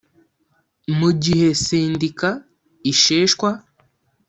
Mu 0.97 1.09
gihe 1.23 1.47
sendika 1.65 2.29
isheshwa 2.91 3.49